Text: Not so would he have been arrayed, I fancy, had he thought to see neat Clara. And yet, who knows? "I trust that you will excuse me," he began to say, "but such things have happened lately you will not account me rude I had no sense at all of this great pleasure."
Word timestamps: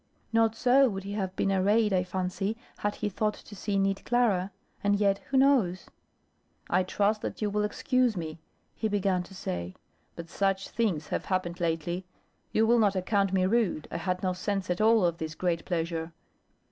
Not 0.33 0.55
so 0.55 0.89
would 0.89 1.03
he 1.03 1.11
have 1.13 1.35
been 1.35 1.51
arrayed, 1.51 1.93
I 1.93 2.03
fancy, 2.03 2.57
had 2.79 2.95
he 2.95 3.07
thought 3.07 3.35
to 3.35 3.55
see 3.55 3.77
neat 3.77 4.03
Clara. 4.03 4.49
And 4.83 4.95
yet, 4.99 5.19
who 5.29 5.37
knows? 5.37 5.85
"I 6.71 6.81
trust 6.81 7.21
that 7.21 7.39
you 7.39 7.51
will 7.51 7.63
excuse 7.63 8.17
me," 8.17 8.39
he 8.73 8.87
began 8.87 9.21
to 9.21 9.35
say, 9.35 9.75
"but 10.15 10.27
such 10.27 10.69
things 10.69 11.09
have 11.09 11.25
happened 11.25 11.59
lately 11.59 12.03
you 12.51 12.65
will 12.65 12.79
not 12.79 12.95
account 12.95 13.31
me 13.31 13.45
rude 13.45 13.87
I 13.91 13.97
had 13.97 14.23
no 14.23 14.33
sense 14.33 14.71
at 14.71 14.81
all 14.81 15.05
of 15.05 15.19
this 15.19 15.35
great 15.35 15.65
pleasure." 15.65 16.11